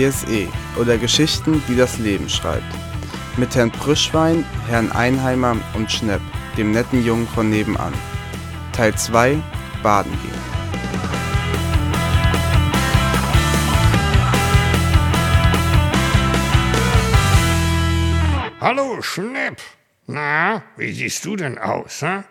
[0.00, 2.64] BSE oder Geschichten, die das Leben schreibt.
[3.36, 6.22] Mit Herrn Brüschwein, Herrn Einheimer und Schnepp,
[6.56, 7.92] dem netten Jungen von nebenan.
[8.72, 9.36] Teil 2
[9.82, 10.40] Baden gehen.
[18.62, 19.60] Hallo, Schnepp.
[20.06, 22.22] Na, wie siehst du denn aus, hä?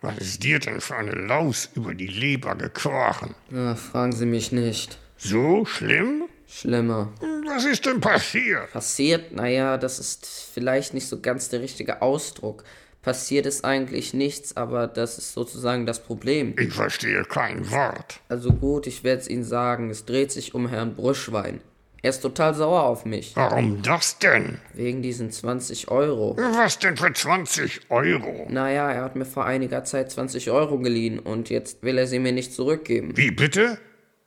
[0.00, 3.34] Was ist dir denn für eine Laus über die Leber gekrochen?
[3.50, 4.98] Ja, fragen Sie mich nicht.
[5.16, 6.24] So schlimm?
[6.54, 7.12] Schlimmer.
[7.46, 8.70] Was ist denn passiert?
[8.72, 9.32] Passiert?
[9.32, 12.62] Naja, das ist vielleicht nicht so ganz der richtige Ausdruck.
[13.02, 16.54] Passiert ist eigentlich nichts, aber das ist sozusagen das Problem.
[16.56, 18.20] Ich verstehe kein Wort.
[18.28, 19.90] Also gut, ich werde es Ihnen sagen.
[19.90, 21.60] Es dreht sich um Herrn Brüschwein.
[22.02, 23.32] Er ist total sauer auf mich.
[23.34, 24.58] Warum das denn?
[24.74, 26.36] Wegen diesen 20 Euro.
[26.36, 28.46] Was denn für 20 Euro?
[28.48, 32.20] Naja, er hat mir vor einiger Zeit 20 Euro geliehen und jetzt will er sie
[32.20, 33.16] mir nicht zurückgeben.
[33.16, 33.78] Wie bitte?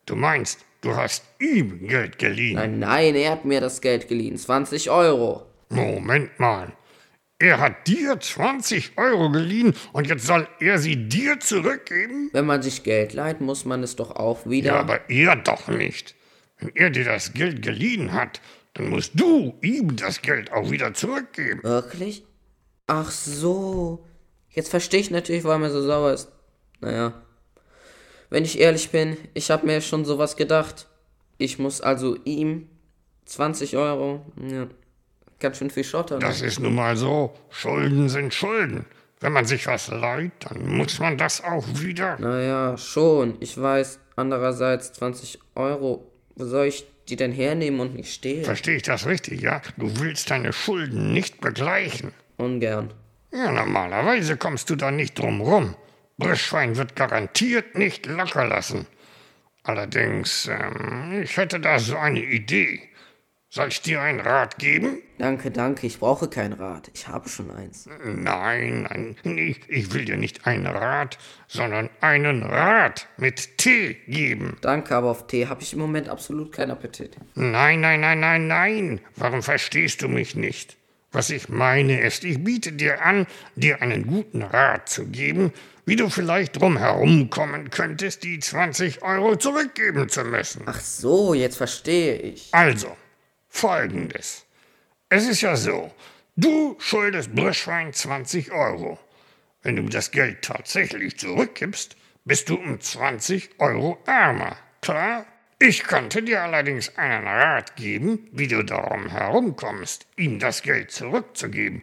[0.06, 2.56] Du meinst, du hast ihm Geld geliehen?
[2.56, 4.36] Nein, nein, er hat mir das Geld geliehen.
[4.36, 5.46] 20 Euro.
[5.70, 6.72] Moment mal.
[7.40, 12.30] Er hat dir 20 Euro geliehen und jetzt soll er sie dir zurückgeben?
[12.32, 14.72] Wenn man sich Geld leiht, muss man es doch auch wieder.
[14.72, 16.16] Ja, aber er doch nicht.
[16.58, 18.40] Wenn er dir das Geld geliehen hat,
[18.74, 21.62] dann musst du ihm das Geld auch wieder zurückgeben.
[21.62, 22.24] Wirklich?
[22.88, 24.04] Ach so.
[24.48, 26.32] Jetzt verstehe ich natürlich, warum er so sauer ist.
[26.80, 27.22] Naja.
[28.30, 30.86] Wenn ich ehrlich bin, ich habe mir schon sowas gedacht.
[31.38, 32.68] Ich muss also ihm
[33.26, 34.24] 20 Euro.
[34.50, 34.66] Ja.
[35.38, 36.18] Ganz schön viel Schotter.
[36.18, 37.32] Das ist nun mal so.
[37.50, 38.84] Schulden sind Schulden.
[39.20, 42.18] Wenn man sich was leiht, dann muss man das auch wieder.
[42.18, 43.36] Naja, schon.
[43.40, 44.00] Ich weiß.
[44.16, 46.10] Andererseits 20 Euro.
[46.34, 48.44] Wo soll ich die denn hernehmen und nicht stehlen?
[48.44, 49.62] Verstehe ich das richtig, ja?
[49.76, 52.12] Du willst deine Schulden nicht begleichen.
[52.36, 52.92] Ungern.
[53.32, 55.74] Ja, normalerweise kommst du da nicht drum rum.
[56.18, 58.86] Brüschwein wird garantiert nicht locker lassen.
[59.62, 62.80] Allerdings, ähm, ich hätte da so eine Idee.
[63.50, 65.00] Soll ich dir einen Rat geben?
[65.16, 65.86] Danke, danke.
[65.86, 66.90] Ich brauche keinen Rat.
[66.92, 67.88] Ich habe schon eins.
[68.04, 74.58] Nein, nein, ich, ich will dir nicht einen Rat, sondern einen Rat mit Tee geben.
[74.60, 77.16] Danke, aber auf Tee habe ich im Moment absolut keinen Appetit.
[77.36, 79.00] Nein, nein, nein, nein, nein.
[79.16, 80.76] Warum verstehst du mich nicht?
[81.10, 83.26] Was ich meine ist, ich biete dir an,
[83.56, 85.54] dir einen guten Rat zu geben,
[85.88, 90.64] wie du vielleicht drum herumkommen könntest, die 20 Euro zurückgeben zu müssen.
[90.66, 92.52] Ach so, jetzt verstehe ich.
[92.52, 92.94] Also,
[93.48, 94.44] folgendes.
[95.08, 95.90] Es ist ja so,
[96.36, 98.98] du schuldest Brüschwein 20 Euro.
[99.62, 104.58] Wenn du das Geld tatsächlich zurückgibst, bist du um 20 Euro ärmer.
[104.82, 105.24] Klar?
[105.58, 111.82] Ich könnte dir allerdings einen Rat geben, wie du darum herumkommst, ihm das Geld zurückzugeben.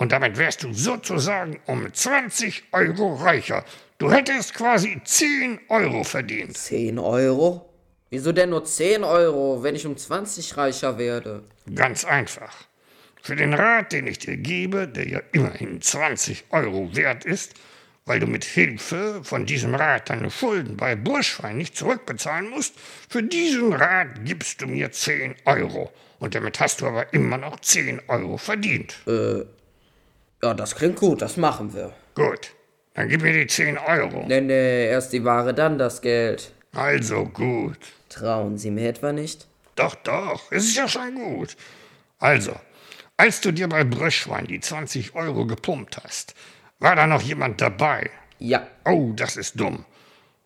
[0.00, 3.66] Und damit wärst du sozusagen um 20 Euro reicher.
[3.98, 6.56] Du hättest quasi 10 Euro verdient.
[6.56, 7.68] 10 Euro?
[8.08, 11.42] Wieso denn nur 10 Euro, wenn ich um 20 reicher werde?
[11.74, 12.64] Ganz einfach.
[13.20, 17.52] Für den Rat, den ich dir gebe, der ja immerhin 20 Euro wert ist,
[18.06, 22.74] weil du mit Hilfe von diesem Rat deine Schulden bei Burschwein nicht zurückbezahlen musst,
[23.10, 25.92] für diesen Rat gibst du mir 10 Euro.
[26.20, 28.96] Und damit hast du aber immer noch 10 Euro verdient.
[29.06, 29.44] Äh,
[30.42, 31.92] ja, das klingt gut, das machen wir.
[32.14, 32.54] Gut,
[32.94, 34.24] dann gib mir die 10 Euro.
[34.26, 36.52] Nee, nee, erst die Ware, dann das Geld.
[36.72, 37.78] Also gut.
[38.08, 39.46] Trauen Sie mir etwa nicht?
[39.76, 41.56] Doch, doch, es ist ja schon gut.
[42.18, 42.54] Also,
[43.16, 46.34] als du dir bei Bröschwein die 20 Euro gepumpt hast,
[46.78, 48.10] war da noch jemand dabei?
[48.38, 48.66] Ja.
[48.84, 49.84] Oh, das ist dumm.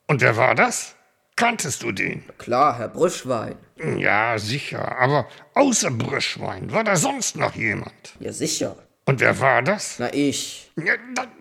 [0.07, 0.95] Und wer war das?
[1.37, 2.23] Kanntest du den?
[2.39, 3.57] Klar, Herr Brüschwein.
[3.99, 4.99] Ja, sicher.
[4.99, 8.15] Aber außer Brüschwein war da sonst noch jemand?
[8.21, 8.77] Ja, sicher.
[9.07, 9.99] Und wer war das?
[9.99, 10.71] Na, ich.
[10.77, 10.95] Ja,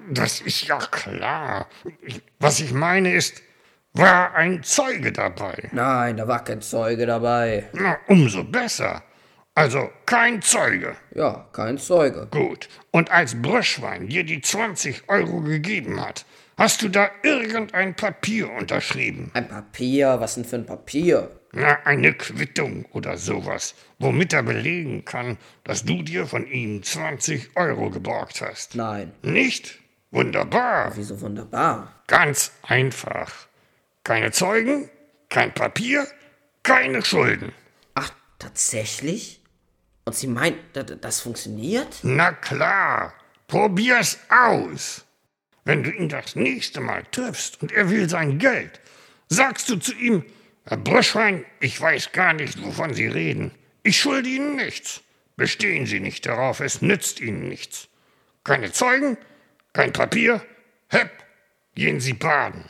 [0.09, 1.67] das ist ja klar.
[2.39, 3.41] Was ich meine ist,
[3.93, 5.69] war ein Zeuge dabei?
[5.71, 7.69] Nein, da war kein Zeuge dabei.
[7.73, 9.03] Na, umso besser.
[9.55, 10.95] Also kein Zeuge.
[11.13, 12.27] Ja, kein Zeuge.
[12.31, 12.69] Gut.
[12.91, 16.25] Und als Bröschwein dir die 20 Euro gegeben hat,
[16.57, 19.31] hast du da irgendein Papier unterschrieben?
[19.33, 20.19] Ein Papier?
[20.19, 21.29] Was denn für ein Papier?
[21.55, 27.55] Na, eine Quittung oder sowas, womit er belegen kann, dass du dir von ihm 20
[27.55, 28.73] Euro geborgt hast.
[28.73, 29.11] Nein.
[29.21, 29.79] Nicht?
[30.09, 30.91] Wunderbar.
[30.95, 31.93] Wieso wunderbar?
[32.07, 33.47] Ganz einfach.
[34.03, 34.89] Keine Zeugen,
[35.29, 36.07] kein Papier,
[36.63, 37.51] keine Schulden.
[37.93, 39.41] Ach, tatsächlich?
[40.05, 40.57] Und Sie meinen,
[41.01, 41.99] das funktioniert?
[42.03, 43.13] Na klar,
[43.47, 45.05] probier's aus.
[45.65, 48.81] Wenn du ihn das nächste Mal triffst und er will sein Geld,
[49.29, 50.25] sagst du zu ihm,
[50.65, 53.51] Herr Bröschwein, ich weiß gar nicht, wovon Sie reden.
[53.83, 55.01] Ich schulde Ihnen nichts.
[55.35, 57.89] Bestehen Sie nicht darauf, es nützt Ihnen nichts.
[58.43, 59.17] Keine Zeugen,
[59.73, 60.45] kein Papier,
[60.89, 61.11] hepp,
[61.75, 62.69] gehen Sie baden.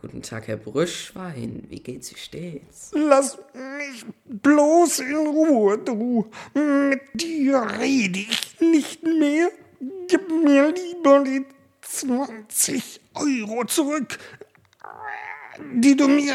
[0.00, 1.64] Guten Tag, Herr Brüschwein.
[1.68, 2.90] Wie geht's, wie steht's?
[2.94, 6.30] Lass mich bloß in Ruhe, du.
[6.54, 9.50] Mit dir rede ich nicht mehr.
[10.08, 11.44] Gib mir lieber die
[11.82, 14.18] 20 Euro zurück,
[15.74, 16.34] die du mir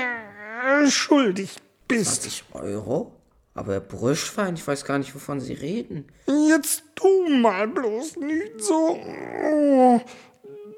[0.90, 1.58] schuldig
[1.88, 2.24] bist.
[2.24, 3.12] 20 Euro?
[3.56, 6.08] Aber Herr Brüschwein, ich weiß gar nicht, wovon Sie reden.
[6.48, 8.98] Jetzt tu mal bloß nicht so.
[8.98, 10.02] Oh,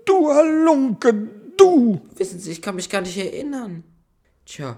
[0.05, 1.29] du Halunke,
[2.15, 3.83] Wissen Sie, ich kann mich gar nicht erinnern.
[4.45, 4.77] Tja,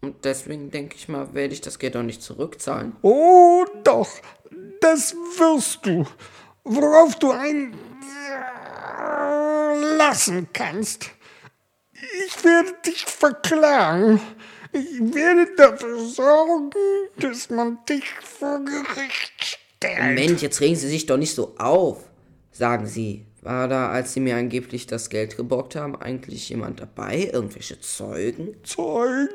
[0.00, 2.96] und deswegen denke ich mal, werde ich das Geld auch nicht zurückzahlen.
[3.02, 4.08] Oh, doch,
[4.80, 6.06] das wirst du.
[6.64, 7.74] Worauf du ein
[9.98, 11.10] lassen kannst.
[11.92, 14.20] Ich werde dich verklagen.
[14.72, 16.70] Ich werde dafür sorgen,
[17.18, 19.98] dass man dich vor Gericht stellt.
[19.98, 22.08] Moment, jetzt regen Sie sich doch nicht so auf.
[22.52, 27.30] Sagen Sie, war da, als Sie mir angeblich das Geld geborgt haben, eigentlich jemand dabei?
[27.32, 28.54] Irgendwelche Zeugen?
[28.64, 29.28] Zeugen?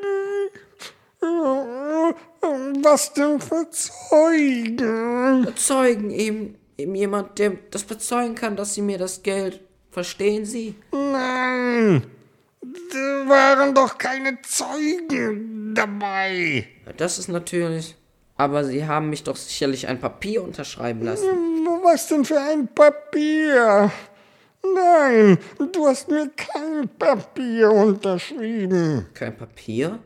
[2.83, 5.47] Was denn für Zeugen?
[5.55, 9.61] Zeugen, eben, eben jemand, der das bezeugen kann, dass Sie mir das Geld.
[9.89, 10.75] Verstehen Sie?
[10.91, 12.05] Nein,
[12.61, 16.67] da waren doch keine Zeugen dabei.
[16.97, 17.95] Das ist natürlich.
[18.37, 21.29] Aber Sie haben mich doch sicherlich ein Papier unterschreiben lassen.
[21.87, 23.91] Was denn für ein Papier?
[24.63, 25.37] Nein,
[25.71, 29.05] du hast mir kein Papier unterschrieben.
[29.13, 29.99] Kein Papier?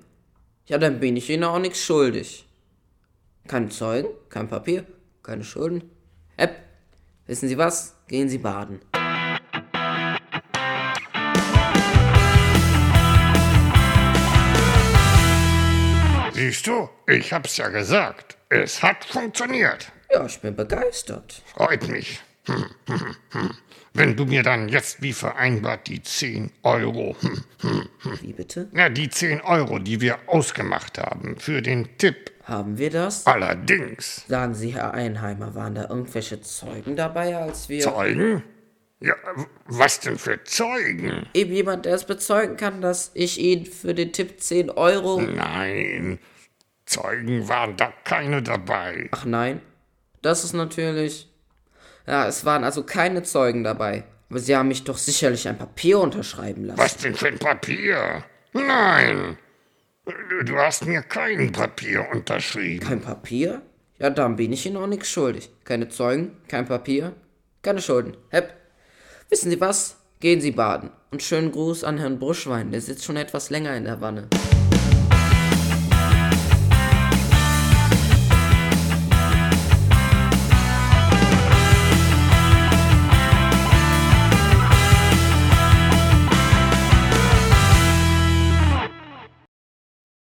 [0.65, 2.45] Ja, dann bin ich Ihnen auch nichts schuldig.
[3.47, 4.83] Keine Zeugen, kein Papier,
[5.23, 5.89] keine Schulden.
[6.35, 6.57] Hepp,
[7.27, 7.95] wissen Sie was?
[8.09, 8.81] Gehen Sie baden.
[16.33, 18.37] Siehst du, ich hab's ja gesagt.
[18.49, 19.93] Es hat funktioniert.
[20.11, 21.41] Ja, ich bin begeistert.
[21.45, 22.19] Freut mich.
[22.45, 23.51] Hm, hm, hm.
[23.93, 27.15] Wenn du mir dann jetzt wie vereinbart die 10 Euro.
[28.21, 28.69] Wie bitte?
[28.71, 32.31] na die 10 Euro, die wir ausgemacht haben für den Tipp.
[32.43, 33.27] Haben wir das?
[33.27, 37.81] Allerdings, Sagen Sie, Herr Einheimer, waren da irgendwelche Zeugen dabei, als wir.
[37.81, 38.43] Zeugen?
[39.01, 39.13] Ja,
[39.67, 41.27] was denn für Zeugen?
[41.33, 45.21] Eben jemand, der es bezeugen kann, dass ich Ihnen für den Tipp 10 Euro.
[45.21, 46.19] Nein,
[46.85, 49.07] Zeugen waren da keine dabei.
[49.11, 49.61] Ach nein,
[50.21, 51.29] das ist natürlich.
[52.07, 54.03] Ja, es waren also keine Zeugen dabei.
[54.29, 56.79] Aber Sie haben mich doch sicherlich ein Papier unterschreiben lassen.
[56.79, 58.23] Was denn für ein Papier?
[58.53, 59.37] Nein,
[60.45, 62.87] du hast mir kein Papier unterschrieben.
[62.87, 63.61] Kein Papier?
[63.97, 65.49] Ja, dann bin ich Ihnen auch nichts schuldig.
[65.65, 67.13] Keine Zeugen, kein Papier,
[67.61, 68.15] keine Schulden.
[68.29, 68.53] Hepp,
[69.29, 69.97] wissen Sie was?
[70.19, 70.91] Gehen Sie baden.
[71.11, 74.27] Und schönen Gruß an Herrn Bruschwein, der sitzt schon etwas länger in der Wanne.